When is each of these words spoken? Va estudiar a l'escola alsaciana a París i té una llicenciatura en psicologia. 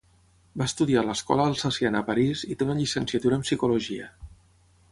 Va 0.59 0.67
estudiar 0.69 1.01
a 1.01 1.05
l'escola 1.09 1.45
alsaciana 1.51 2.01
a 2.03 2.07
París 2.07 2.43
i 2.55 2.57
té 2.61 2.67
una 2.67 2.77
llicenciatura 2.79 3.39
en 3.41 3.47
psicologia. 3.49 4.09